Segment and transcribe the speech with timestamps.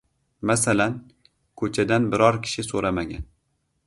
[0.51, 0.95] Masalan,
[1.63, 3.29] ko‘chadan biror kishi so‘ramagan.